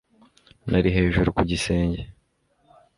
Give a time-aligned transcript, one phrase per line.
[0.69, 2.01] Nari hejuru ku gisenge